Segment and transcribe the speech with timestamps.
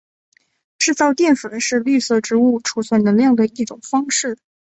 [0.79, 4.39] 制造淀粉是绿色植物贮存能量的一种方式。